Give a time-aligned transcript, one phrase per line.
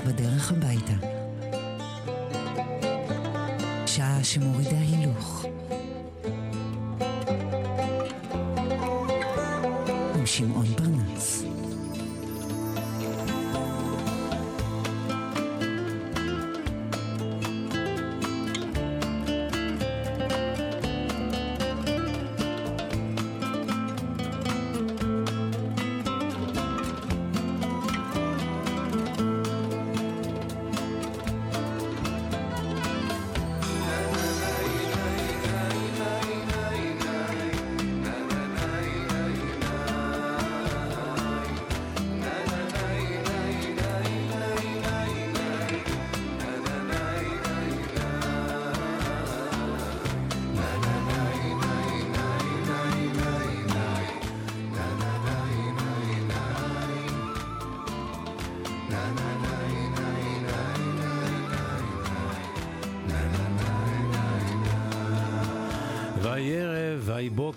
[0.00, 0.92] בדרך הביתה.
[3.86, 5.44] שעה שמורידה הילוך.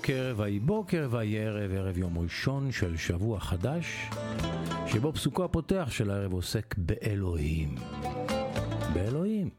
[0.09, 4.09] בוקר, ויהי בוקר, ויהי ערב, ערב יום ראשון של שבוע חדש,
[4.87, 7.75] שבו פסוקו הפותח של הערב עוסק באלוהים.
[8.93, 9.49] באלוהים.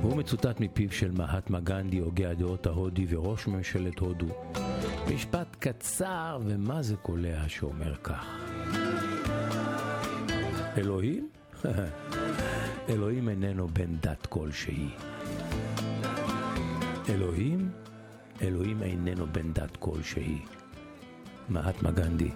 [0.00, 4.26] והוא מצוטט מפיו של מהטמה גנדי, הוגה הדעות ההודי וראש ממשלת הודו.
[5.14, 8.26] משפט קצר ומה זה קולע שאומר כך.
[10.76, 11.28] אלוהים?
[12.88, 14.88] אלוהים איננו בן דת כלשהי.
[17.08, 17.70] אלוהים,
[18.42, 20.38] אלוהים איננו בן דת כלשהי.
[21.48, 22.30] מהטמה גנדי.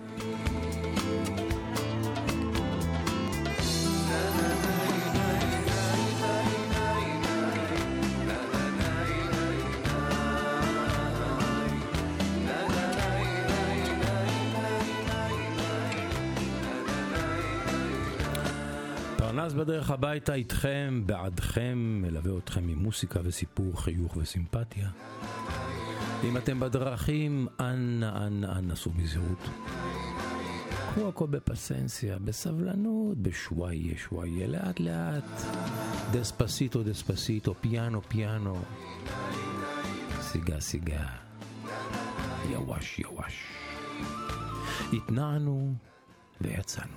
[19.16, 24.88] פרנס בדרך הביתה איתכם, בעדכם, מלווה אתכם עם מוסיקה וסיפור, חיוך וסימפתיה.
[26.28, 29.48] אם אתם בדרכים, אנא אנא אנא סעו בזהירות.
[30.90, 35.42] קחו הכל בפסנסיה, בסבלנות, בשוואיה שוואיה, לאט לאט.
[36.12, 38.58] דספסיטו דספסיטו, פיאנו פיאנו.
[40.20, 41.06] סיגה סיגה.
[42.50, 43.46] יווש יווש.
[44.92, 45.74] התנענו
[46.40, 46.96] ויצאנו.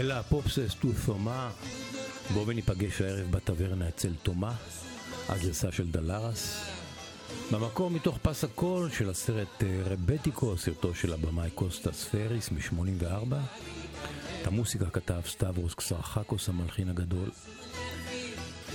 [0.00, 1.50] Έλα απόψε στου Θωμά,
[2.32, 4.54] בואו וניפגש הערב בטברנה אצל תומה,
[5.28, 6.64] הגרסה של דלרס.
[7.52, 13.34] במקור מתוך פס הקול של הסרט אה, רמבטיקו, סרטו של הבמאי קוסטס פריס מ-84.
[14.42, 17.30] את המוסיקה כתב סטברוס קסרחאקוס המלחין הגדול.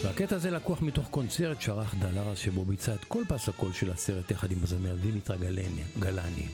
[0.03, 4.31] והקטע הזה לקוח מתוך קונצרט שערך דלרס שבו ביצע את כל פס הקול של הסרט
[4.31, 5.37] יחד עם הזמרת דימיטרה
[5.99, 6.47] גלני.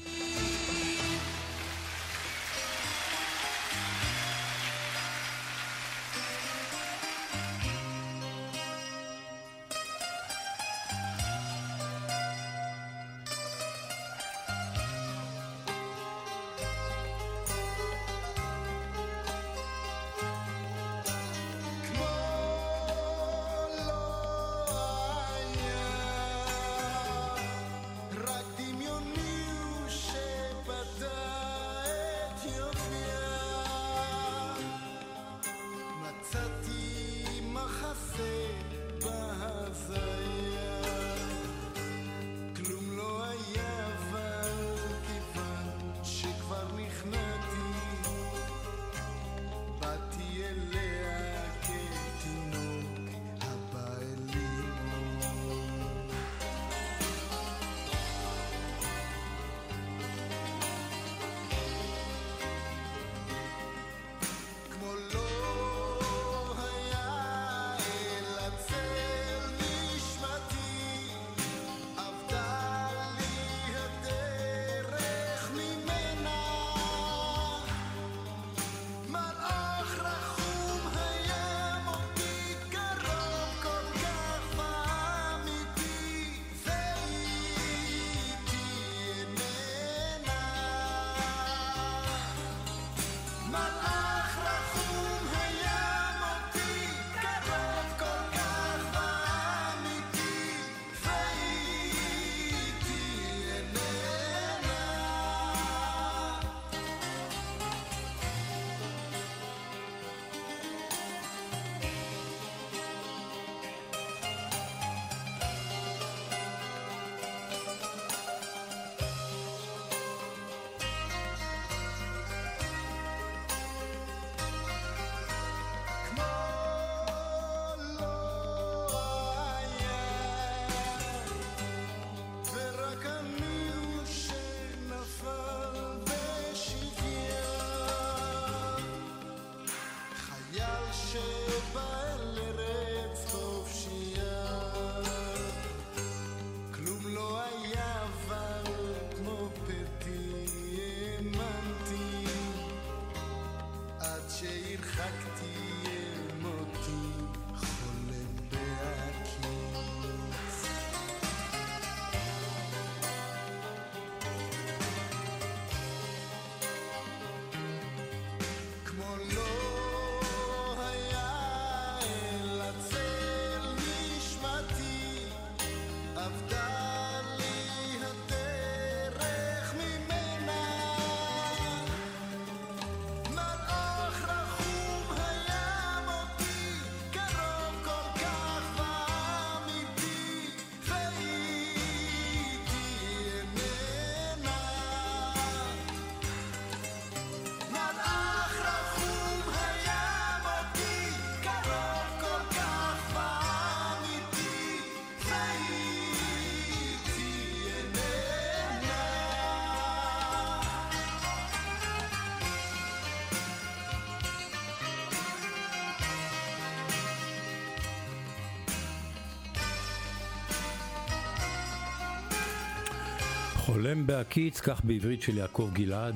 [223.75, 226.15] חולם בהקיץ, כך בעברית של יעקב גלעד.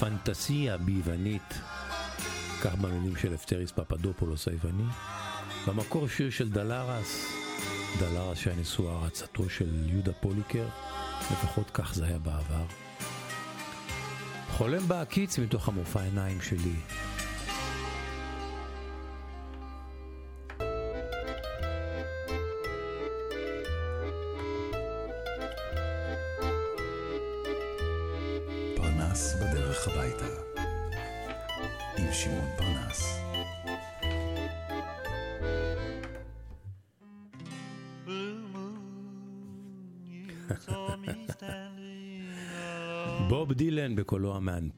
[0.00, 1.54] פנטסיה ביוונית,
[2.62, 4.88] כך במילים של לפטריס פפדופולוס היווני.
[5.66, 7.32] במקור שיר של דלרס,
[8.00, 10.66] דלרס שהיה נשוא הערצתו של יהודה פוליקר,
[11.20, 12.64] לפחות כך זה היה בעבר.
[14.50, 16.76] חולם בהקיץ מתוך המופע העיניים שלי,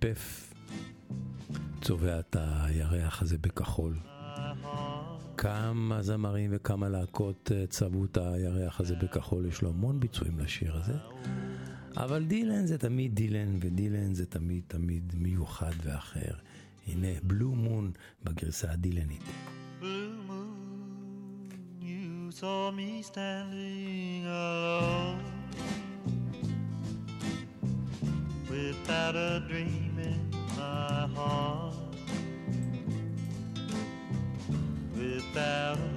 [0.05, 0.55] העוטף
[1.81, 3.97] צובע את הירח הזה בכחול.
[5.37, 10.77] כמה זמרים וכמה להקות אה, צבעו את הירח הזה בכחול, יש לו המון ביצועים לשיר
[10.77, 10.93] הזה.
[11.97, 16.35] אבל דילן זה תמיד דילן, ודילן זה תמיד תמיד מיוחד ואחר.
[16.87, 17.93] הנה, בלו מון
[18.25, 19.23] בגרסה הדילנית.
[19.81, 21.51] Blue moon,
[21.81, 25.28] you saw me standing alone.
[28.89, 31.75] without a dream in my heart.
[34.97, 35.88] Without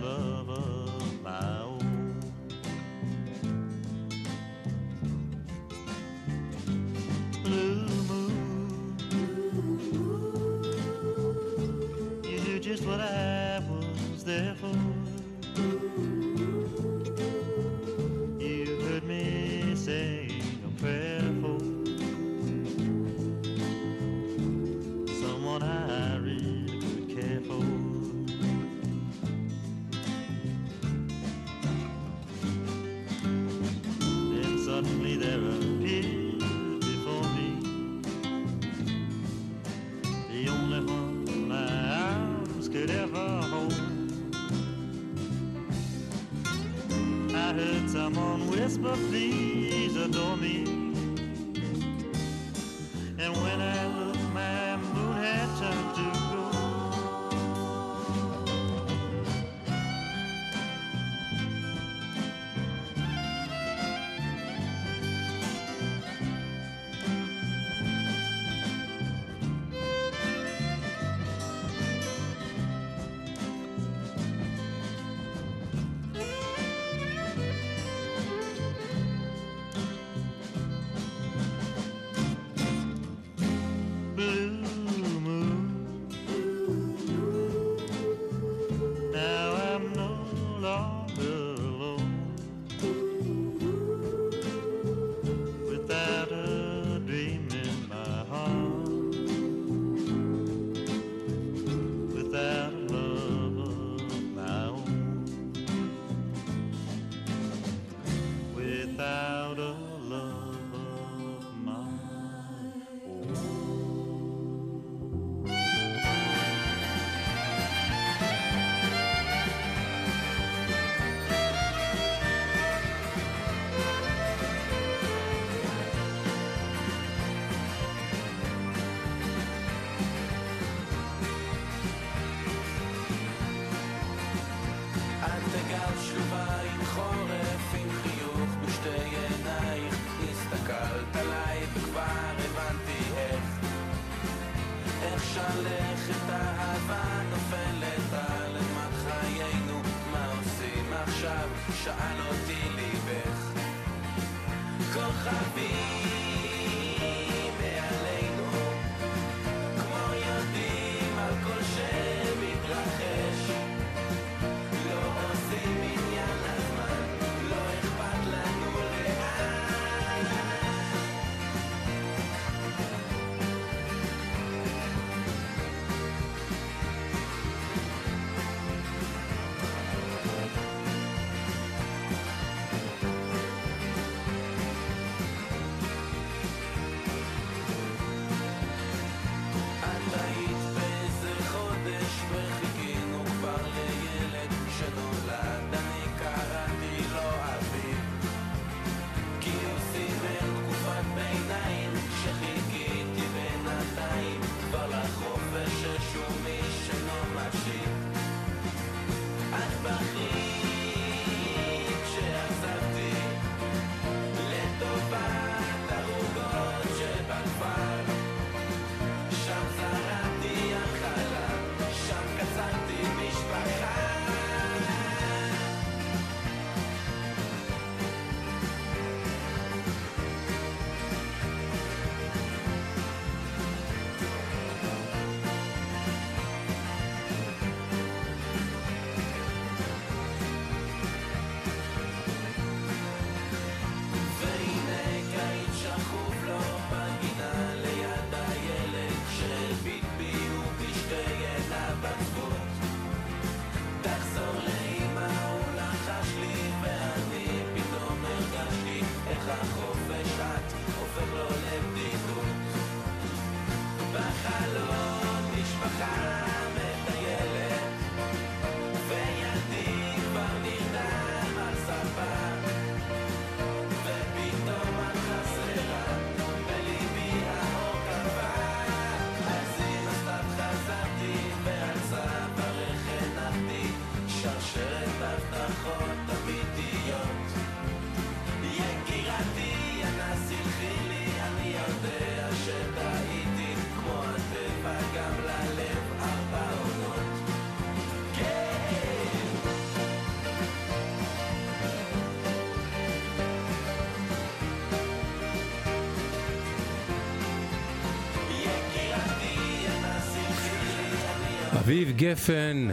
[311.91, 312.87] אביב גפן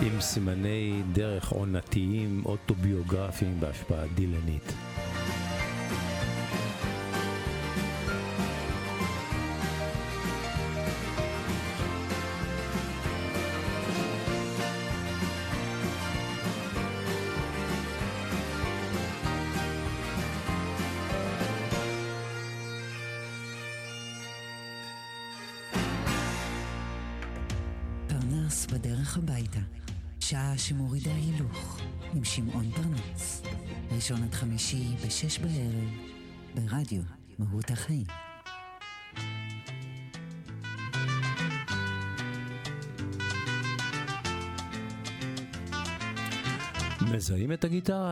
[0.00, 4.72] עם סימני דרך עונתיים אוטוביוגרפיים בהשפעה דילנית.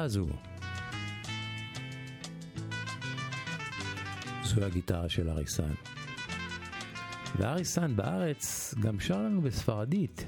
[0.04, 0.26] הזו?
[4.44, 5.72] זו הגיטרה של אריסן.
[7.36, 10.24] ואריסן בארץ גם שר לנו בספרדית.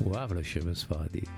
[0.00, 1.28] הוא אהב לשיר בספרדית.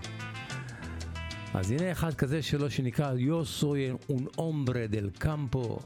[1.55, 5.83] אז הנה אחד כזה שלו שנקרא Yo soy un hombre del campo.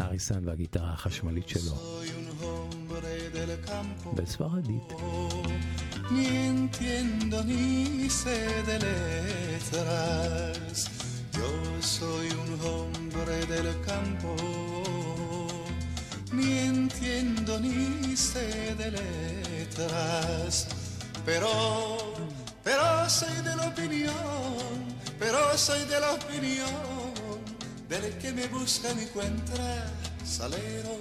[0.00, 1.76] אריסן והגיטרה החשמלית שלו.
[4.14, 4.92] בספרדית.
[6.10, 8.76] Ni entiendo ni sé de
[9.72, 11.46] Yo
[11.80, 14.34] soy un hombre del campo.
[16.32, 20.66] Ni entiendo ni sé de letras.
[21.24, 21.46] Pero,
[22.64, 24.12] pero soy de la opinión.
[25.20, 27.14] Pero soy de la opinión.
[27.88, 29.86] Del que me busca me encuentra.
[30.24, 30.98] Salero,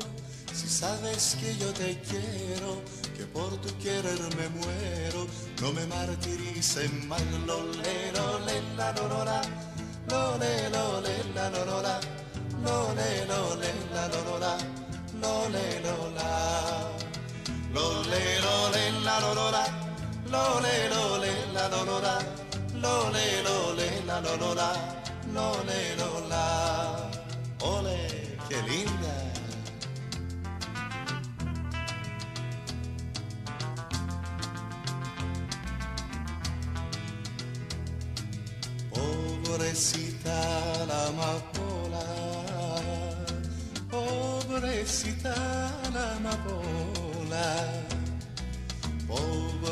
[0.54, 2.84] si sabes que yo te quiero,
[3.20, 5.28] que por tu querer me muero,
[5.62, 9.42] no me martiricen mal, lole, lole, la lorora,
[10.08, 12.00] lole, lole, la lorora,
[12.64, 14.58] lole, lole, la lorora,
[15.22, 16.30] lole, lola,
[17.74, 19.20] lole, lole, la.
[19.20, 19.66] Lorora,
[20.32, 20.99] lole, lole.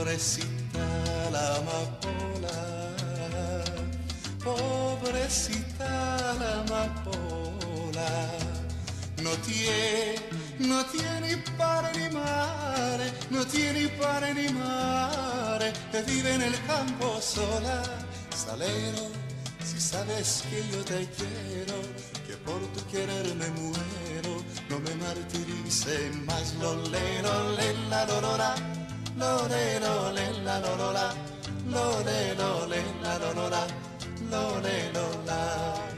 [0.08, 0.80] Pobrecita
[1.32, 2.94] la amapola,
[4.42, 8.10] pobrecita la amapola,
[9.22, 10.16] no tiene,
[10.60, 17.20] no tiene padre ni madre, no tiene padre ni madre, que vive en el campo
[17.20, 17.84] sola,
[18.34, 19.12] salero,
[19.62, 21.82] si sabes que yo te quiero,
[22.26, 28.06] que por tu querer me muero, no me martirices más, lo le, lo le, la,
[28.06, 28.87] lo,
[29.18, 31.14] lo, le, lo le, la, lo, lo, la,
[31.68, 33.68] lo le, lo le, la, lo, lo, la,
[34.32, 35.98] lo le, lo, la.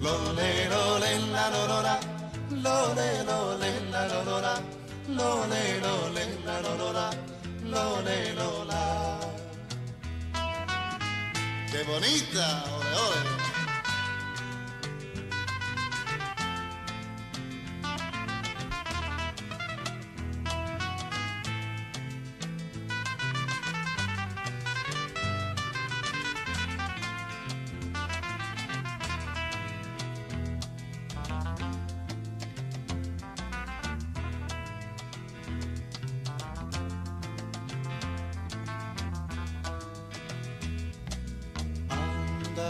[0.00, 1.98] Lo le lo le la lo lo la.
[2.50, 4.54] Lo le lo le la lo lo la.
[5.08, 7.12] Lo le lo le la lo lo la.
[11.70, 13.47] ¡Qué bonita!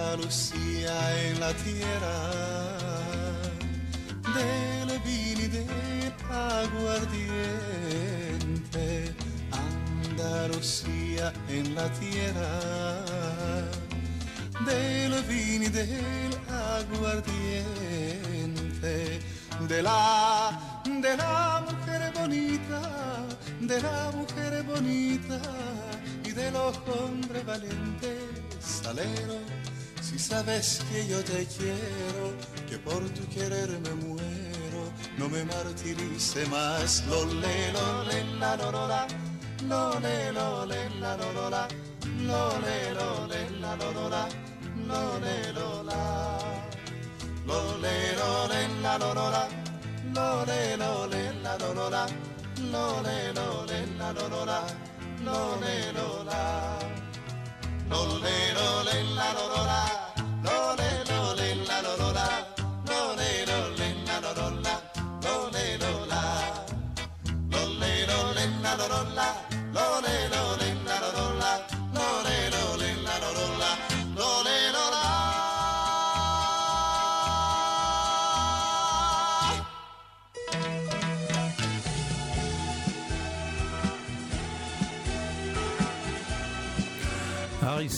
[0.09, 0.97] Andalucía
[1.29, 2.19] en la tierra
[4.35, 7.35] del vino y del aguardiente.
[10.09, 13.05] Andalucía en la tierra
[14.65, 17.29] del vino y del aguardiente.
[19.69, 22.81] De la, de la mujer bonita,
[23.61, 25.39] de la mujer bonita
[26.25, 28.49] y de los hombres valientes,
[30.09, 32.33] si sabes que yo te quiero,
[32.69, 34.83] que por tu querer me muero,
[35.19, 39.07] no me martirice más, lo le, lo le, la, lo, lo, la,
[39.69, 41.69] lo le, lo le, la, lo, lo, la,
[42.23, 44.29] lo le, lo le, la, lo, lo, la,
[44.87, 46.39] lo le, lo, la.
[47.49, 49.49] Lo le lo le la lo lo la
[50.13, 52.07] Lo le lo le la lo lo la
[52.71, 54.67] Lo le lo le la la
[55.25, 57.08] Lo le la
[57.91, 62.48] Lole, lole, la lorora, lole, lole, la lorora.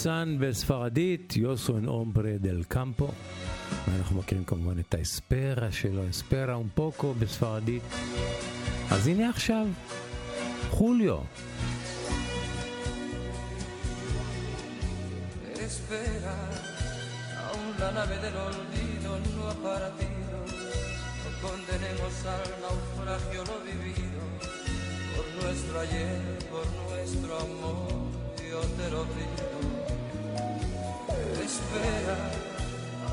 [0.00, 3.08] אריסן בספרדית, יוסו אין אומברה דל קמפו.
[3.88, 7.82] ואנחנו מכירים כמובן את האספרה שלו, אספרה אום פוקו בספרדית.
[8.90, 9.66] אז הנה עכשיו,
[10.70, 11.18] חוליו.
[15.66, 16.36] Espera,
[17.46, 20.36] aún la nave del olvido no ha partido.
[21.46, 24.22] Condenemos al naufragio lo vivido.
[25.14, 26.20] Por nuestro ayer,
[26.52, 27.88] por nuestro amor,
[28.50, 29.79] yo te lo pido.
[31.50, 32.16] Espera,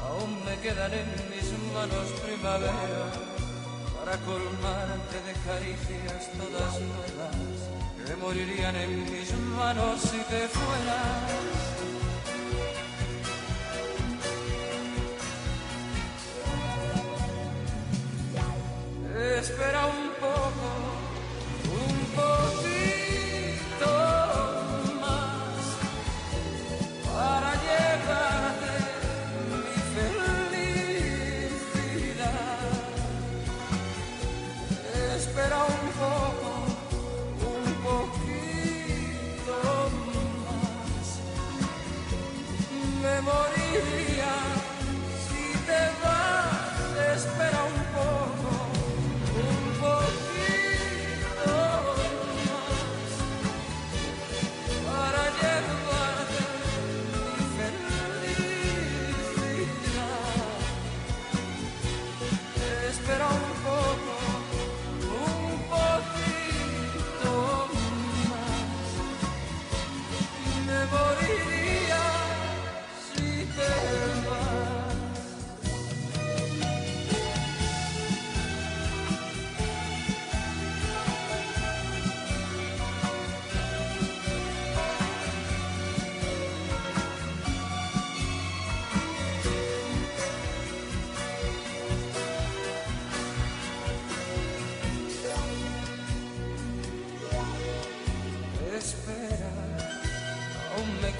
[0.07, 3.05] aún me quedan en mis manos primavera
[3.97, 7.57] para colmarte de caricias todas nuevas
[8.05, 11.76] que morirían en mis manos si te fueras.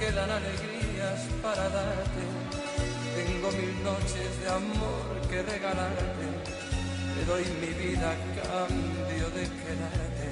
[0.07, 2.23] Quedan alegrías para darte.
[3.17, 6.25] Tengo mil noches de amor que regalarte.
[7.13, 10.29] Te doy mi vida a cambio de quedarte.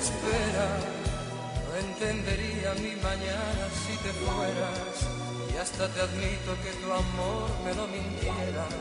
[0.00, 0.68] Espera,
[1.64, 4.96] no entendería mi mañana si te fueras.
[5.52, 8.74] Y hasta te admito que tu amor me lo mintieras.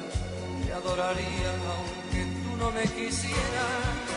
[0.66, 4.11] Te adoraría aunque tú no me quisieras.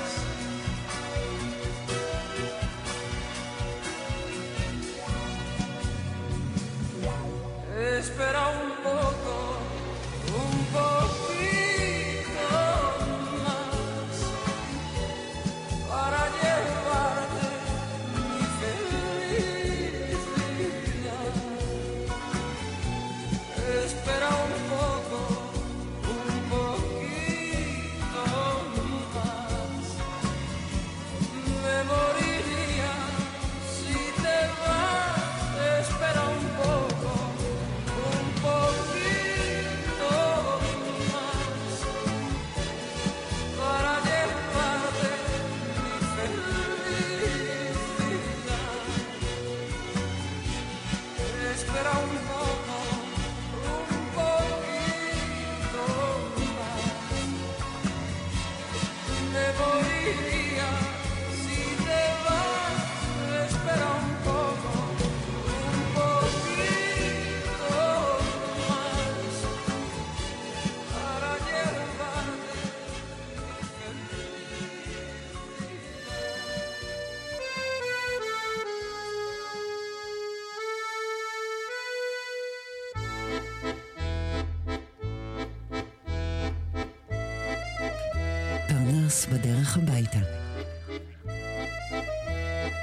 [89.15, 90.19] פרנס בדרך הביתה.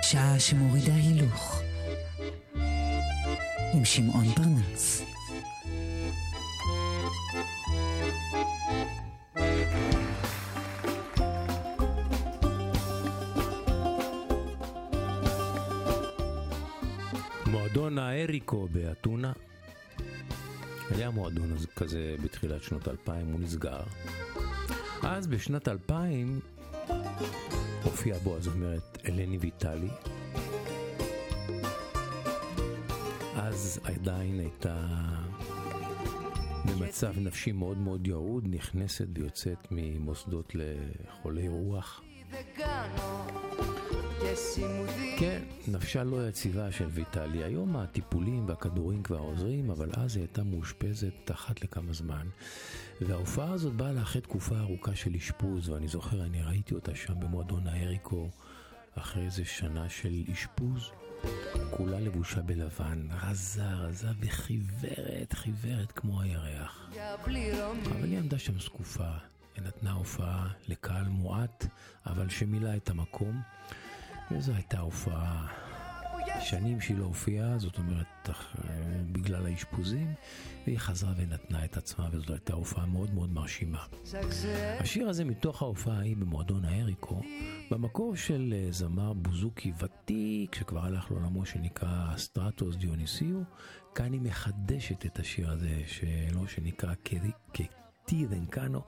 [0.03, 1.61] שעה שמורידה הילוך.
[3.73, 5.03] עם שמעון פרנס.
[17.45, 19.33] מועדון האריקו באתונה.
[20.89, 23.81] היה מועדון כזה בתחילת שנות 2000, הוא נסגר.
[25.11, 26.39] אז בשנת 2000
[27.83, 29.89] הופיעה בו הזמרת אלני ויטלי.
[33.35, 34.87] אז עדיין הייתה
[36.65, 42.01] במצב נפשי מאוד מאוד ירוד, נכנסת ויוצאת ממוסדות לחולי רוח.
[45.19, 47.43] כן, נפשה לא יציבה של ויטלי.
[47.43, 52.27] היום הטיפולים והכדורים כבר עוזרים, אבל אז היא הייתה מאושפזת אחת לכמה זמן.
[53.01, 57.19] וההופעה הזאת באה לה אחרי תקופה ארוכה של אשפוז, ואני זוכר, אני ראיתי אותה שם
[57.19, 58.29] במועדון האריקו,
[58.95, 60.91] אחרי איזה שנה של אשפוז.
[61.71, 66.89] כולה לבושה בלבן, רזה, רזה וחיוורת, חיוורת כמו הירח.
[67.85, 69.09] אבל היא עמדה שם זקופה,
[69.57, 71.65] ונתנה הופעה לקהל מועט,
[72.05, 73.41] אבל שמילא את המקום.
[74.37, 75.47] וזו הייתה הופעה,
[76.39, 78.29] שנים שהיא לא הופיעה, זאת אומרת,
[79.11, 80.13] בגלל האשפוזים,
[80.65, 83.85] והיא חזרה ונתנה את עצמה, וזו הייתה הופעה מאוד מאוד מרשימה.
[84.79, 87.21] השיר הזה מתוך ההופעה ההיא במועדון האריקו,
[87.71, 93.41] במקור של אה, זמר בוזוקי ותיק, שכבר הלך לעולמו, שנקרא סטרטוס דיוניסיו,
[93.95, 96.93] כאן היא מחדשת את השיר הזה, שלו שנקרא
[98.11, 98.81] טי דנקנו,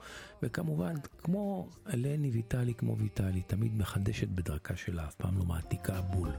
[0.43, 6.29] וכמובן, כמו לני ויטלי, כמו ויטלי, תמיד מחדשת בדרכה שלה, אף פעם לא מעתיקה בול.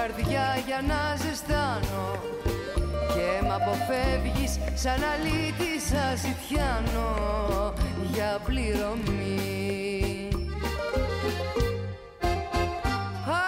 [0.00, 2.04] Καρδιά για να ζεστάνω.
[3.14, 7.08] Και μ' αποφεύγεις σαν αλήτη σα ζητιάνω
[8.12, 10.28] για πληρωμή.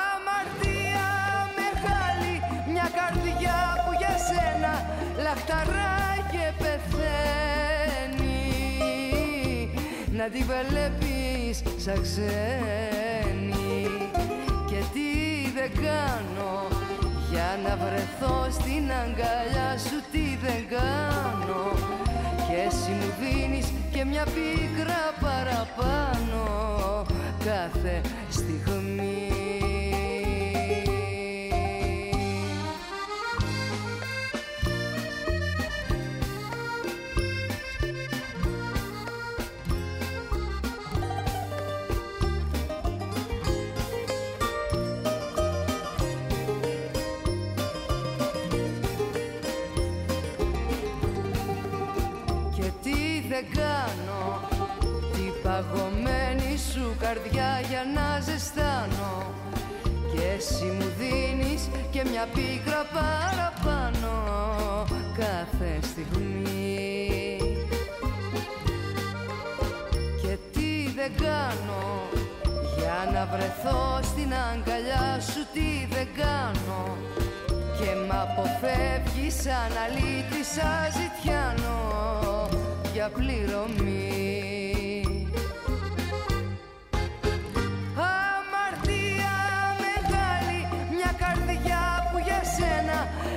[0.04, 1.10] Αμαρτία
[1.60, 2.34] μεγάλη
[2.72, 4.72] μια καρδιά που για σένα
[5.22, 5.96] λαχταρά
[6.32, 7.62] και πεθαίνει.
[10.12, 12.91] Να τη βλέπεις σαν ξένη.
[12.91, 12.91] και τι
[15.62, 16.68] δεν κάνω
[17.30, 21.62] για να βρεθώ στην αγκαλιά σου τι δεν κάνω.
[22.48, 26.42] Και εσύ μου δίνεις και μια πίκρα παραπάνω
[27.44, 29.41] Κάθε στιγμή
[57.14, 59.34] καρδιά για να ζεστάνω.
[60.12, 64.14] Και εσύ μου δίνεις και μια πίκρα παραπάνω.
[65.18, 67.36] Κάθε στιγμή.
[70.22, 71.82] Και τι δεν κάνω
[72.76, 76.96] για να βρεθώ στην αγκαλιά σου τι δεν κάνω.
[77.78, 82.41] Και μ' αποφεύγεις σαν αλήτησα ζητιάνω
[83.02, 84.10] για πληρωμή.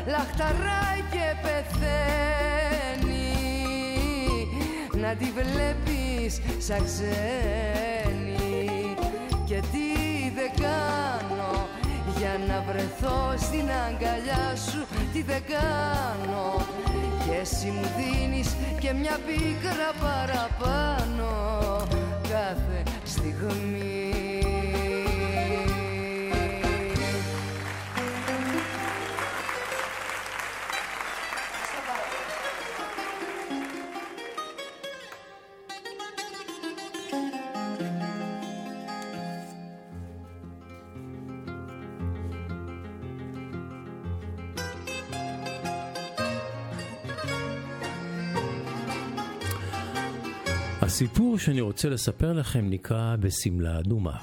[0.08, 2.56] Λαχταράει και πεθαίνει.
[5.02, 8.26] Να τη βλέπεις σαν ξένη.
[9.46, 9.90] Και τι
[10.36, 11.68] δεν κάνω
[12.18, 16.85] για να βρεθώ στην αγκαλιά σου τι δεν κάνω
[17.26, 21.28] και εσύ μου δίνεις και μια πίκρα παραπάνω
[22.30, 24.25] κάθε στιγμή
[50.96, 54.18] הסיפור שאני רוצה לספר לכם נקרא בשמלה אדומה.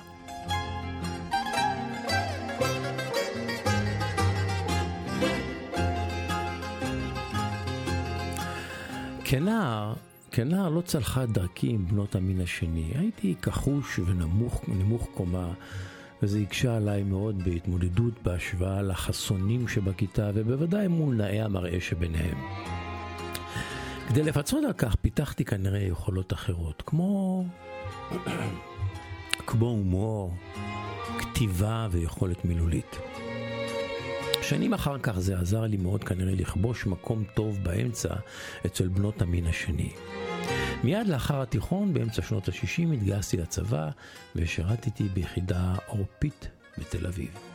[9.25, 9.95] כנער,
[10.31, 12.91] כנער לא צלחה דרכי עם בנות המין השני.
[12.95, 15.53] הייתי כחוש ונמוך קומה,
[16.23, 22.39] וזה הקשה עליי מאוד בהתמודדות בהשוואה לחסונים שבכיתה, ובוודאי מול נאי המראה שביניהם.
[24.13, 27.45] כדי לפצות על כך פיתחתי כנראה יכולות אחרות, כמו...
[29.47, 30.35] כמו הומור,
[31.19, 32.97] כתיבה ויכולת מילולית.
[34.43, 38.15] שנים אחר כך זה עזר לי מאוד כנראה לכבוש מקום טוב באמצע
[38.67, 39.93] אצל בנות המין השני.
[40.85, 43.91] מיד לאחר התיכון, באמצע שנות ה-60, התגייסתי לצבא
[44.37, 46.49] ושירתתי ביחידה עורפית
[46.79, 47.52] בתל אביב.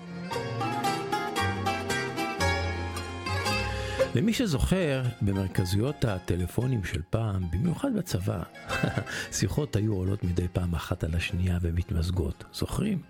[4.17, 8.43] למי שזוכר, במרכזיות הטלפונים של פעם, במיוחד בצבא,
[9.37, 12.43] שיחות היו עולות מדי פעם אחת על השנייה ומתמזגות.
[12.53, 13.01] זוכרים?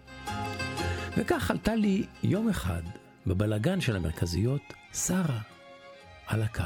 [1.18, 2.82] וכך עלתה לי יום אחד,
[3.28, 5.40] בבלגן של המרכזיות, שרה,
[6.28, 6.64] על הקו.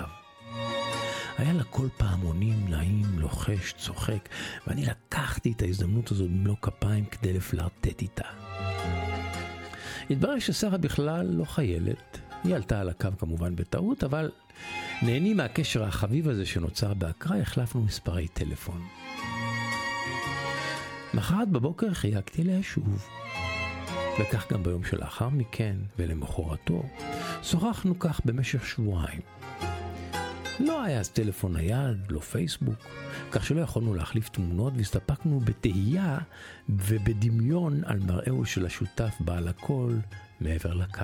[1.38, 4.30] היה לה כל פעמונים נעים, לוחש, צוחק,
[4.68, 8.28] ואני לקחתי את ההזדמנות הזאת במלוא כפיים כדי לפלרטט איתה.
[10.10, 14.32] התברר ששרה בכלל לא חיילת, היא עלתה על הקו כמובן בטעות, אבל
[15.02, 18.82] נהנים מהקשר החביב הזה שנוצר באקראי, החלפנו מספרי טלפון.
[21.14, 23.08] מחרת בבוקר חייגתי אליה שוב.
[24.20, 26.84] וכך גם ביום שלאחר מכן, ולמחרתו,
[27.44, 29.22] שוחחנו כך במשך שבועיים.
[30.60, 32.76] לא היה אז טלפון נייד, לא פייסבוק,
[33.32, 36.18] כך שלא יכולנו להחליף תמונות והסתפקנו בתהייה
[36.70, 39.94] ובדמיון על מראהו של השותף בעל הכל
[40.42, 41.04] מעבר לקו.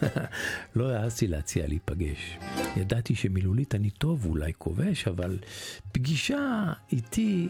[0.76, 2.38] לא העזתי להציע להיפגש.
[2.76, 5.38] ידעתי שמילולית אני טוב ואולי כובש, אבל
[5.92, 7.48] פגישה איתי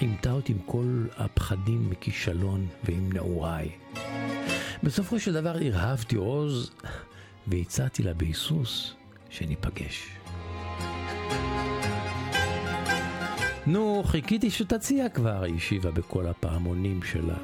[0.00, 3.70] עימתה אותי עם כל הפחדים מכישלון ועם נעוריי.
[4.82, 6.70] בסופו של דבר הרהבתי עוז
[7.46, 8.94] והצעתי לה בהיסוס
[9.30, 10.08] שניפגש.
[13.66, 17.36] נו, חיכיתי שתציע כבר, היא השיבה בכל הפעמונים שלה.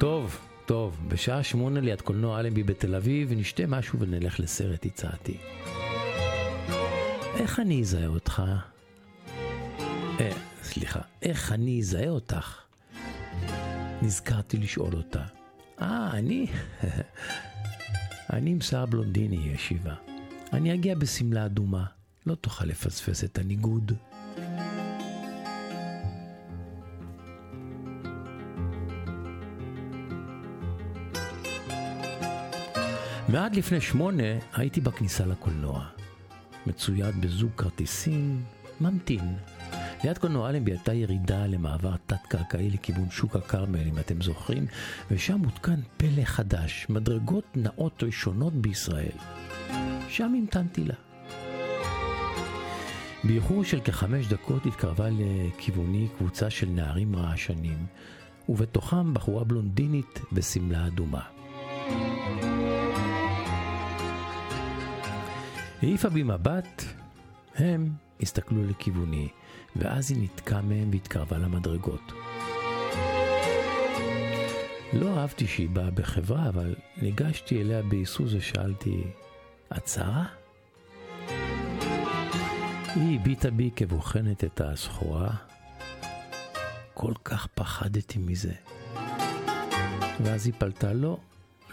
[0.00, 5.36] טוב, טוב, בשעה שמונה ליד קולנוע אלנבי בתל אביב, נשתה משהו ונלך לסרט, הצעתי.
[7.36, 8.42] איך אני אזהה אותך?
[10.20, 10.32] אה,
[10.62, 12.60] סליחה, איך אני אזהה אותך?
[14.02, 15.22] נזכרתי לשאול אותה.
[15.80, 16.46] אה, אני?
[18.32, 19.94] אני עם שיער בלונדיני, היא השיבה.
[20.52, 21.84] אני אגיע בשמלה אדומה,
[22.26, 23.92] לא תוכל לפספס את הניגוד.
[33.28, 34.22] ועד לפני שמונה
[34.54, 35.86] הייתי בכניסה לקולנוע.
[36.66, 38.42] מצויד בזוג כרטיסים,
[38.80, 39.36] ממתין.
[40.04, 44.66] ליד קולנוע אלנבי הייתה ירידה למעבר תת-קרקעי לכיוון שוק הכרמל, אם אתם זוכרים,
[45.10, 49.16] ושם מותקן פלא חדש, מדרגות נאות ראשונות בישראל.
[50.08, 50.94] שם המתנתי לה.
[53.24, 57.86] באיחור של כחמש דקות התקרבה לכיווני קבוצה של נערים רעשנים,
[58.48, 61.22] ובתוכם בחורה בלונדינית בשמלה אדומה.
[65.82, 66.84] העיפה בי מבט,
[67.54, 69.28] הם הסתכלו לכיווני,
[69.76, 72.12] ואז היא ניתקה מהם והתקרבה למדרגות.
[74.92, 79.04] לא אהבתי שהיא באה בחברה, אבל ניגשתי אליה בהיסוס ושאלתי,
[79.76, 80.24] את שרה?
[82.94, 85.30] היא הביטה בי כבוחנת את הסחורה.
[86.94, 88.52] כל כך פחדתי מזה.
[90.20, 91.18] ואז היא פלטה, לא,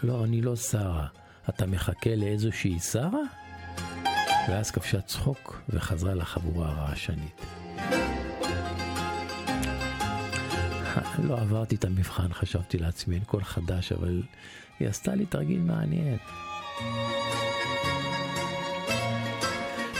[0.02, 1.06] לא, אני לא שרה.
[1.48, 3.43] אתה מחכה לאיזושהי שרה?
[4.48, 7.40] ואז כבשה צחוק וחזרה לחבורה הרעשנית.
[11.24, 14.22] לא עברתי את המבחן, חשבתי לעצמי, אין קול חדש, אבל
[14.80, 16.18] היא עשתה לי תרגיל מעניין.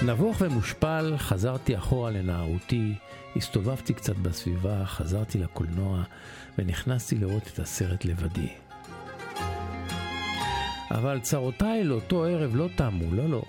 [0.06, 2.94] נבוך ומושפל, חזרתי אחורה לנערותי,
[3.36, 6.02] הסתובבתי קצת בסביבה, חזרתי לקולנוע
[6.58, 8.48] ונכנסתי לראות את הסרט לבדי.
[10.90, 13.42] אבל צרותיי לאותו ערב לא תמו, לא לא.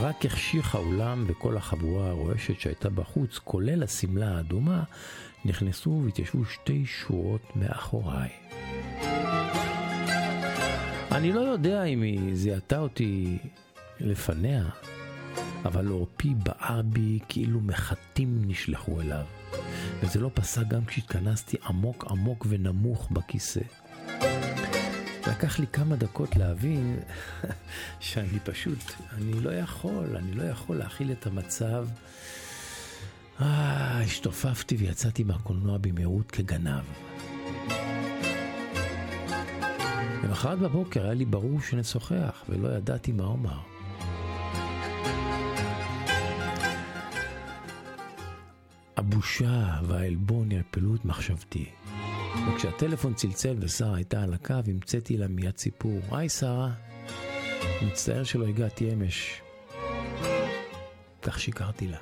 [0.00, 4.82] רק החשיך האולם וכל החבורה הרועשת שהייתה בחוץ, כולל השמלה האדומה,
[5.44, 8.28] נכנסו והתיישבו שתי שורות מאחוריי.
[11.12, 13.38] אני לא יודע אם היא זיהתה אותי
[14.00, 14.64] לפניה,
[15.64, 19.24] אבל עורפי בער בי כאילו מחטים נשלחו אליו.
[20.02, 23.60] וזה לא פסק גם כשהתכנסתי עמוק עמוק ונמוך בכיסא.
[25.26, 27.00] לקח לי כמה דקות להבין
[28.00, 28.78] שאני פשוט,
[29.12, 31.86] אני לא יכול, אני לא יכול להכיל את המצב.
[33.40, 36.84] אה, השתופפתי ויצאתי מהקולנוע במהירות כגנב.
[40.24, 43.58] למחרת בבוקר היה לי ברור שנשוחח, ולא ידעתי מה אומר.
[48.96, 51.77] הבושה והעלבון ירפלו את מחשבתי.
[52.48, 56.00] וכשהטלפון צלצל ושרה הייתה על הקו, המצאתי לה מיד סיפור.
[56.10, 56.70] היי שרה,
[57.82, 59.42] מצטער שלא הגעתי אמש.
[61.22, 61.98] כך שיקרתי לה.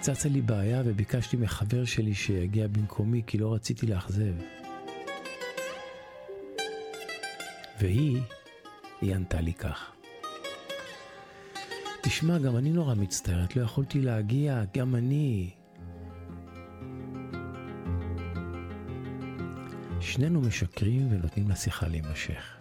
[0.00, 4.34] צצה לי בעיה וביקשתי מחבר שלי שיגיע במקומי כי לא רציתי לאכזב.
[7.80, 8.20] והיא,
[9.00, 9.92] היא ענתה לי כך.
[12.02, 15.50] תשמע, גם אני נורא מצטערת, לא יכולתי להגיע, גם אני.
[20.00, 22.56] שנינו משקרים ונותנים לשיחה להימשך.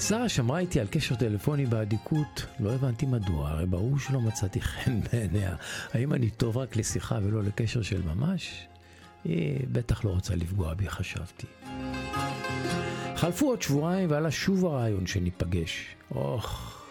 [0.00, 5.00] שרה שמרה איתי על קשר טלפוני באדיקות, לא הבנתי מדוע, הרי ברור שלא מצאתי חן
[5.00, 5.56] בעיניה.
[5.92, 8.66] האם אני טוב רק לשיחה ולא לקשר של ממש?
[9.24, 11.46] היא בטח לא רוצה לפגוע בי, חשבתי.
[13.16, 15.96] חלפו עוד שבועיים ועלה שוב הרעיון שניפגש.
[16.10, 16.82] אוח,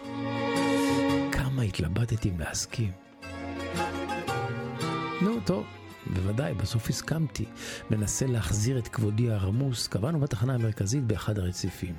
[1.32, 3.03] כמה התלבטתי אם להסכים.
[5.44, 5.64] טוב,
[6.06, 7.44] בוודאי, בסוף הסכמתי.
[7.90, 11.94] מנסה להחזיר את כבודי הרמוס, קבענו בתחנה המרכזית באחד הרציפים.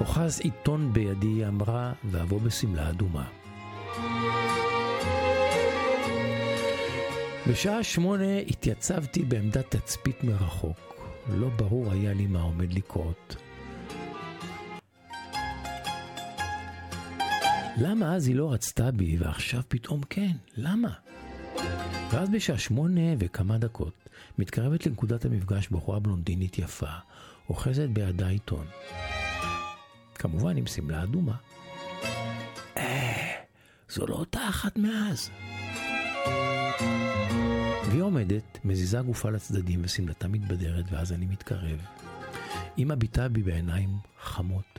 [0.00, 3.24] אוחז עיתון בידי, היא אמרה, ואבוא בשמלה אדומה.
[7.50, 10.76] בשעה שמונה התייצבתי בעמדת תצפית מרחוק.
[11.34, 13.36] לא ברור היה לי מה עומד לקרות.
[17.76, 20.32] למה אז היא לא רצתה בי ועכשיו פתאום כן?
[20.56, 20.90] למה?
[22.10, 24.08] ואז בשעה שמונה וכמה דקות
[24.38, 26.90] מתקרבת לנקודת המפגש בחורה בלונדינית יפה,
[27.48, 28.66] אוחזת בידה עיתון.
[30.14, 31.36] כמובן עם שמלה אדומה.
[32.76, 33.42] אה,
[33.90, 35.30] זו לא אותה אחת מאז.
[37.90, 41.78] והיא עומדת, מזיזה גופה לצדדים ושמלתה מתבדרת, ואז אני מתקרב.
[42.76, 43.90] היא מביטה בי בעיניים
[44.20, 44.78] חמות.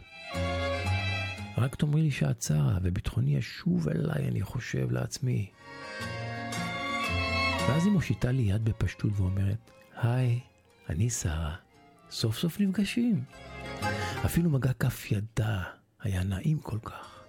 [1.58, 5.50] רק תאמרי לי שאת צרה, וביטחוני ישוב אליי, אני חושב לעצמי.
[7.68, 10.40] ואז היא מושיטה לי יד בפשטות ואומרת, היי,
[10.90, 11.56] אני שרה,
[12.12, 13.24] סוף סוף נפגשים.
[14.26, 15.64] אפילו מגע כף ידה
[16.02, 17.24] היה נעים כל כך.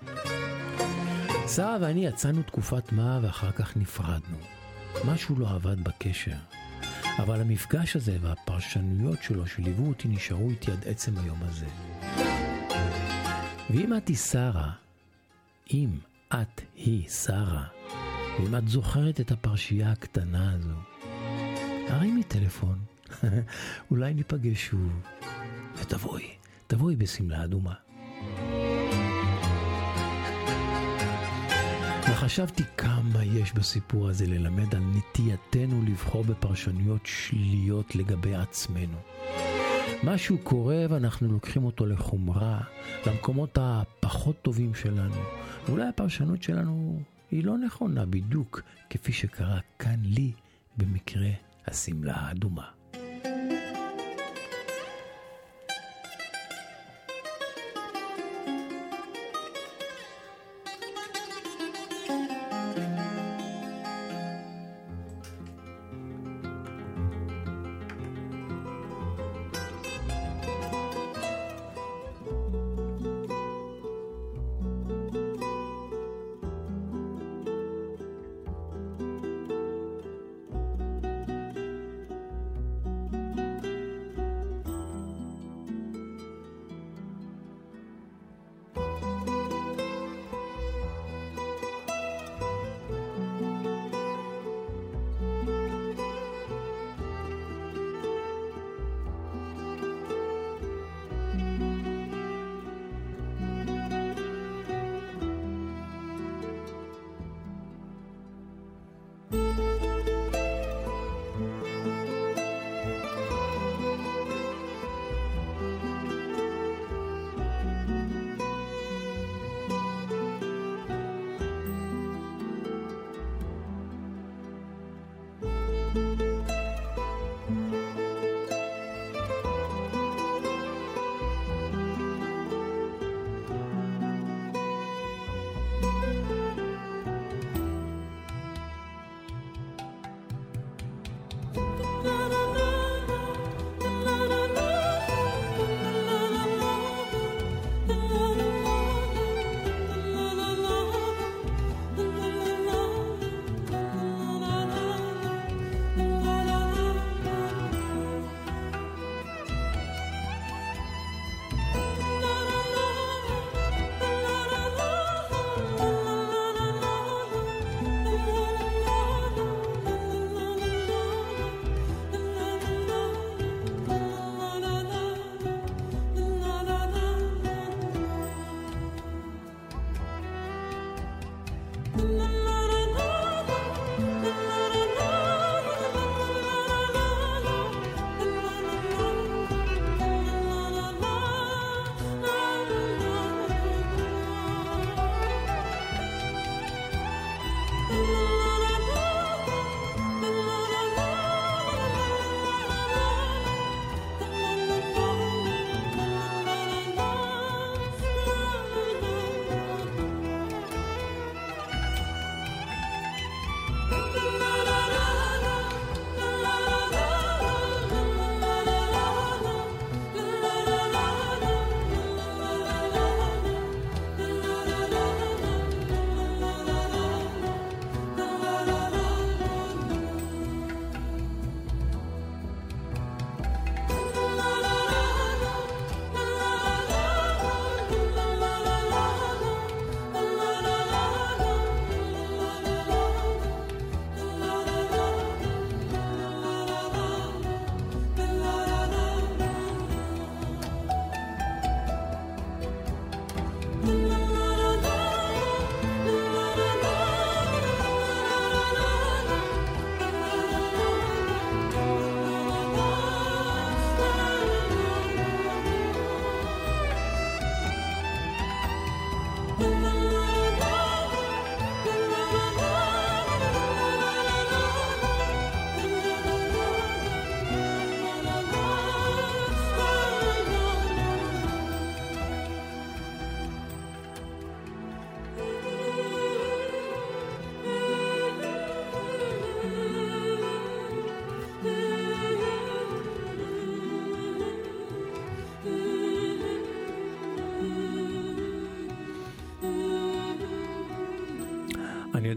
[1.49, 4.37] שרה ואני יצאנו תקופת מה ואחר כך נפרדנו.
[5.05, 6.37] משהו לא עבד בקשר.
[7.18, 11.66] אבל המפגש הזה והפרשנויות שלו שליוו אותי נשארו איתי עד עצם היום הזה.
[13.70, 14.70] ואם את היא שרה,
[15.70, 15.89] אם
[16.28, 17.64] את היא שרה,
[18.39, 20.74] ואם את זוכרת את הפרשייה הקטנה הזו,
[21.89, 22.78] הרימי טלפון,
[23.91, 25.03] אולי ניפגש שוב,
[25.76, 26.28] ותבואי,
[26.66, 27.74] תבואי בשמלה אדומה.
[32.11, 38.99] וחשבתי כמה יש בסיפור הזה ללמד על נטייתנו לבחור בפרשנויות שליליות לגבי עצמנו.
[40.05, 42.61] משהו קורה ואנחנו לוקחים אותו לחומרה,
[43.07, 45.22] למקומות הפחות טובים שלנו.
[45.68, 47.01] ואולי הפרשנות שלנו
[47.33, 50.33] היא לא נכונה בדיוק כפי שקרה כאן לי
[50.76, 51.30] במקרה
[51.66, 52.82] השמלה האדומה.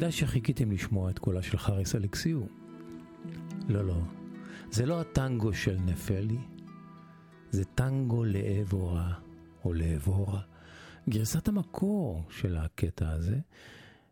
[0.06, 2.42] יודע שחיכיתם לשמוע את קולה של חריס אלכסיו.
[3.68, 4.02] לא, לא.
[4.72, 6.38] זה לא הטנגו של נפלי,
[7.52, 9.14] זה טנגו לאבורה,
[9.66, 10.42] או לאבורה.
[11.10, 13.40] גרסת המקור של הקטע הזה,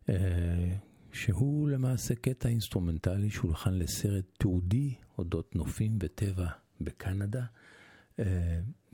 [0.08, 0.76] אה,
[1.12, 6.46] שהוא למעשה קטע אינסטרומנטלי שהולחן לסרט תיעודי אודות נופים וטבע
[6.80, 7.44] בקנדה.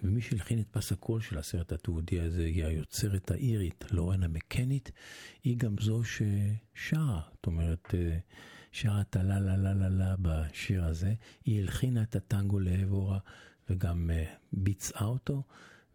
[0.02, 4.90] ומי שהלחין את פס הקול של הסרט התיעודי הזה היא היוצרת האירית לורנה מקנית,
[5.44, 8.18] היא גם זו ששרה, זאת אומרת, אה,
[8.72, 13.18] שרה את הלה לה לה לה לה בשיר הזה, היא הלחינה את הטנגו לאבורה
[13.70, 15.42] וגם אה, ביצעה אותו,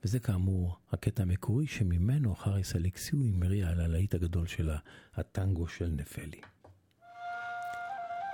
[0.03, 4.69] וזה כאמור הקטע המקורי שממנו חריס אלכסיו המריע על הלהיט הגדול של
[5.15, 6.41] הטנגו של נפלי.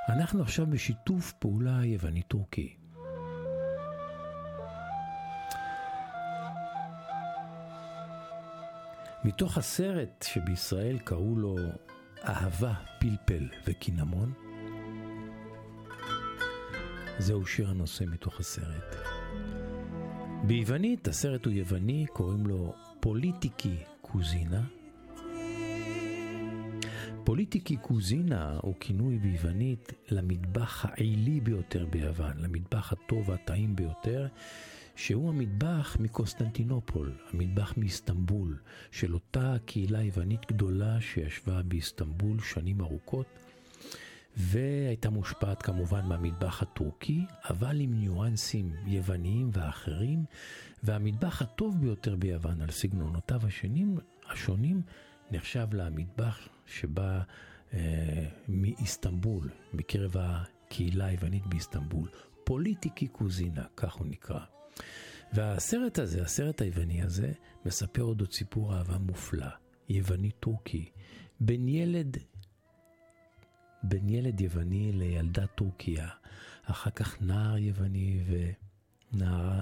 [0.10, 2.81] אנחנו עכשיו בשיתוף פעולה יווני-טורקי.
[9.24, 11.56] מתוך הסרט שבישראל קראו לו
[12.24, 14.34] אהבה, פלפל וקינמון,
[17.20, 18.96] זהו שיר הנושא מתוך הסרט.
[20.48, 24.62] ביוונית, הסרט הוא יווני, קוראים לו פוליטיקי קוזינה.
[27.24, 34.28] פוליטיקי קוזינה הוא כינוי ביוונית למטבח העילי ביותר ביוון, למטבח הטוב והטעים ביותר,
[34.96, 38.58] שהוא המטבח מקוסטנטינופול, המטבח מאיסטנבול,
[38.92, 43.26] של אותה קהילה יוונית גדולה שישבה באיסטנבול שנים ארוכות,
[44.38, 50.26] והייתה מושפעת כמובן מהמטבח הטורקי, אבל עם ניואנסים יווניים ואחרים,
[50.84, 53.98] והמטבח הטוב ביותר ביוון על סגנונותיו השונים,
[54.30, 54.82] השונים
[55.32, 57.22] נחשב למטבח שבא
[57.74, 62.10] אה, מאיסטנבול, מקרב הקהילה היוונית באיסטנבול.
[62.44, 64.61] פוליטיקי קוזינה, כך הוא נקרא.
[65.34, 67.32] והסרט הזה, הסרט היווני הזה,
[67.66, 69.48] מספר עוד עוד סיפור אהבה מופלא,
[69.90, 70.90] יווני-טורקי,
[71.40, 72.18] בין ילד,
[73.84, 76.10] בין ילד יווני לילדה טורקיה,
[76.64, 78.24] אחר כך נער יווני
[79.14, 79.62] ונער,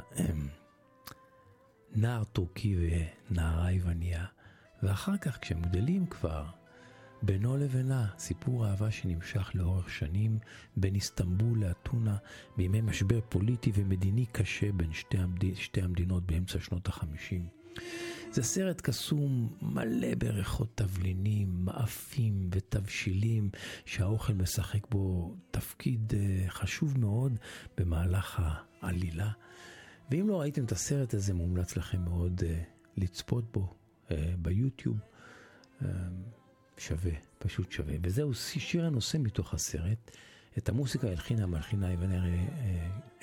[1.96, 2.76] נער טורקי
[3.30, 4.26] ונערה יווניה,
[4.84, 6.46] ואחר כך כשהם גדלים כבר,
[7.22, 10.40] בינו לבינה, סיפור אהבה שנמשך לאורך שנים
[10.78, 12.18] בין איסטנבול לאתונה
[12.58, 15.56] בימי משבר פוליטי ומדיני קשה בין שתי, המד...
[15.56, 17.48] שתי המדינות באמצע שנות החמישים.
[18.32, 23.50] זה סרט קסום מלא בריחות תבלינים, מאפים ותבשילים
[23.86, 27.40] שהאוכל משחק בו תפקיד uh, חשוב מאוד
[27.78, 28.44] במהלך
[28.82, 29.32] העלילה.
[30.12, 32.44] ואם לא ראיתם את הסרט הזה, מומלץ לכם מאוד uh,
[32.98, 33.76] לצפות בו
[34.08, 34.98] uh, ביוטיוב.
[36.80, 37.94] שווה, פשוט שווה.
[38.02, 40.12] וזהו שיר הנושא מתוך הסרט.
[40.58, 41.88] את המוסיקה הלחינה המלחינה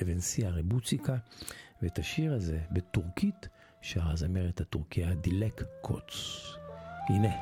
[0.03, 1.17] אבנסיה רבוציקה,
[1.83, 3.49] ואת השיר הזה בטורקית
[3.81, 6.43] שרה הזמרת הטורקיה דילק קוץ.
[7.09, 7.33] הנה.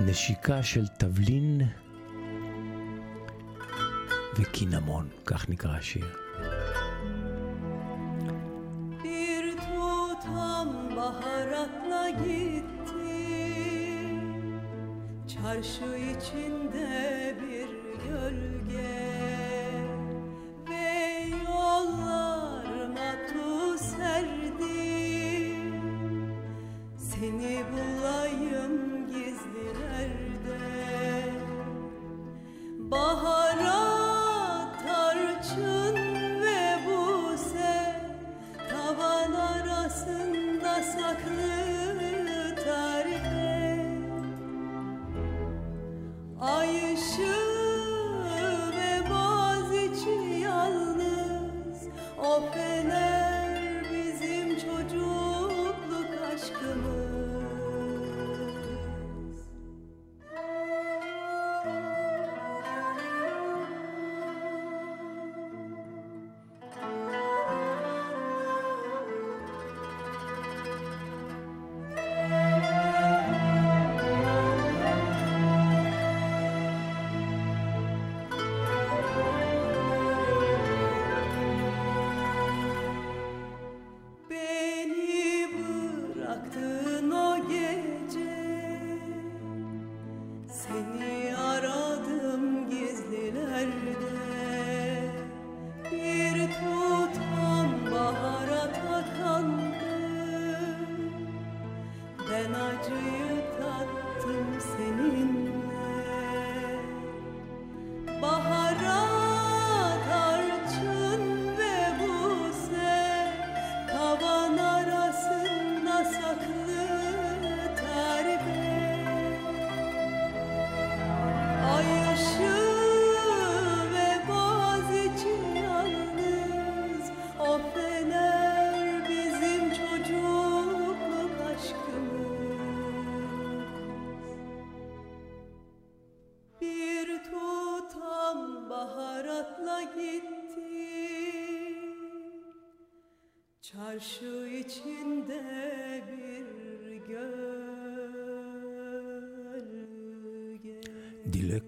[0.00, 1.60] נשיקה של תבלין
[4.38, 6.25] וקינמון, כך נקרא השיר.
[15.56, 17.15] Çarşı içinde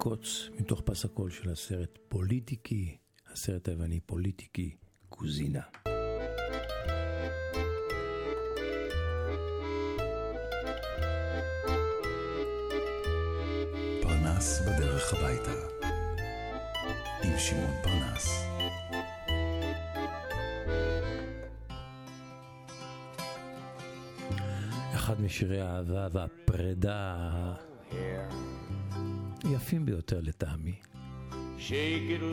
[0.08, 2.96] דילקוץ מתוך פס הקול של הסרט פוליטיקי,
[3.32, 4.76] הסרט היווני פוליטיקי,
[5.08, 5.60] קוזינה.
[14.02, 15.52] פרנס בדרך הביתה.
[17.24, 18.44] עם שמעון פרנס.
[24.94, 27.54] אחד משירי האהבה והפרידה
[29.68, 30.74] היפים ביותר לטעמי.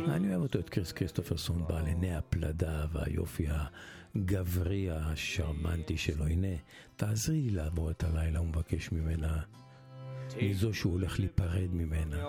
[0.07, 3.47] אני אוהב אותו, את קריס כריסטופרסון, בעל עיני הפלדה והיופי
[4.15, 6.27] הגברי השרמנטי שלו.
[6.27, 6.47] הנה,
[6.95, 9.39] תעזרי לי לעבור את הלילה, הוא מבקש ממנה,
[10.41, 12.23] מזו שהוא הולך להיפרד ממנה.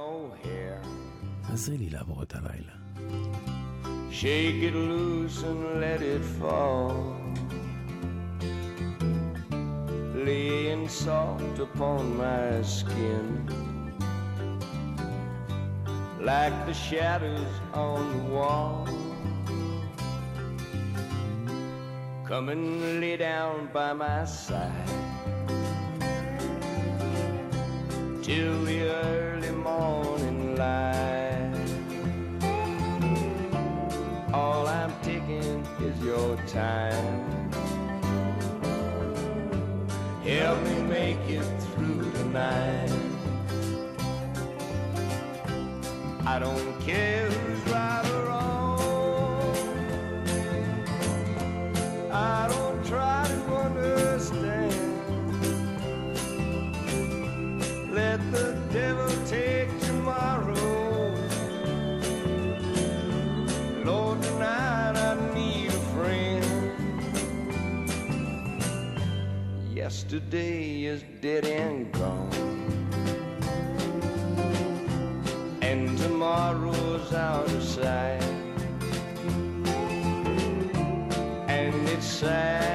[1.52, 2.72] עזרי לי לעבור את הלילה.
[4.10, 6.94] Shake it loose and let it fall.
[10.26, 13.65] Laying soft upon my skin.
[16.20, 18.88] Like the shadows on the wall.
[22.26, 24.72] Come and lay down by my side.
[28.22, 31.52] Till the early morning light.
[34.32, 37.50] All I'm taking is your time.
[40.24, 43.05] Help me make it through tonight.
[46.28, 48.80] I don't care who's right or wrong.
[52.10, 54.74] I don't try to understand.
[57.94, 61.14] Let the devil take tomorrow.
[63.84, 66.44] Lord, tonight I need a friend.
[69.72, 72.45] Yesterday is dead and gone.
[76.16, 78.22] Tomorrow's out of sight.
[81.46, 82.65] And it's sad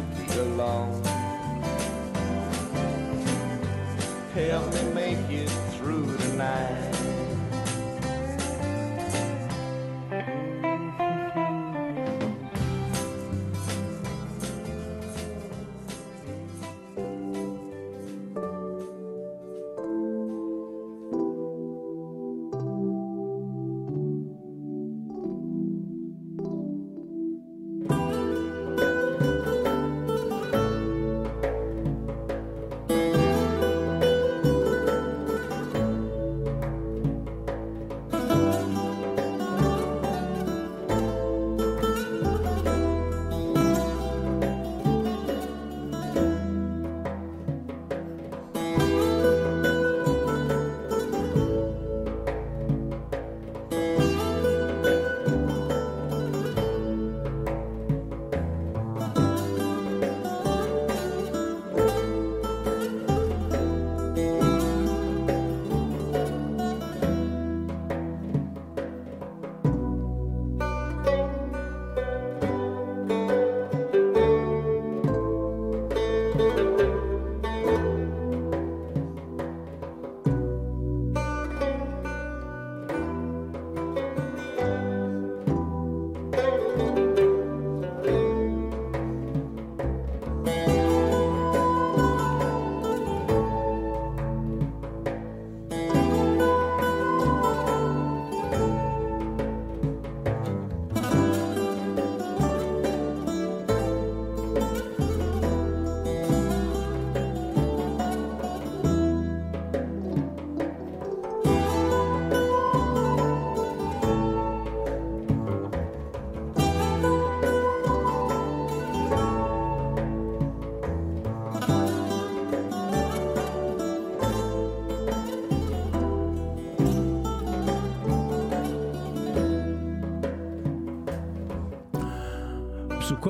[0.00, 1.02] be alone.
[4.34, 6.91] Help me make it through tonight.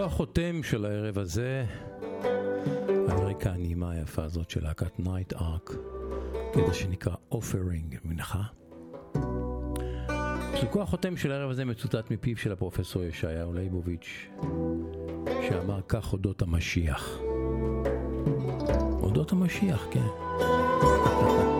[0.02, 1.64] פסוקו החותם של הערב הזה,
[3.08, 5.70] על רקע הנעימה היפה הזאת של להקת Night Ark,
[6.52, 8.42] קטע שנקרא Offering, מנחה.
[10.54, 14.28] פסוקו החותם של הערב הזה מצוטט מפיו של הפרופסור ישעיהו ליבוביץ',
[15.48, 17.18] שאמר כך אודות המשיח.
[19.02, 20.06] אודות המשיח, כן.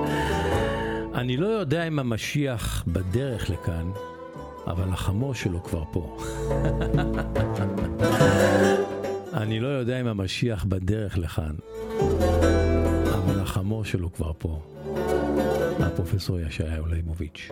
[1.21, 3.91] אני לא יודע אם המשיח בדרך לכאן,
[4.67, 6.17] אבל החמור שלו כבר פה.
[9.35, 11.55] אני לא יודע אם המשיח בדרך לכאן,
[13.15, 14.61] אבל החמור שלו כבר פה.
[15.81, 17.51] הפרופסור ישעיהו ליבוביץ'.